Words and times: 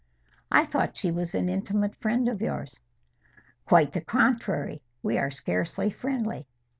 "I 0.51 0.65
thought 0.65 0.97
she 0.97 1.11
was 1.11 1.35
an 1.35 1.47
intimate 1.47 1.95
friend 1.95 2.27
of 2.27 2.41
yours." 2.41 2.79
"Quite 3.67 3.93
the 3.93 4.01
contrary. 4.01 4.81
We 5.03 5.19
are 5.19 5.29
scarcely 5.29 5.91
friendly." 5.91 6.47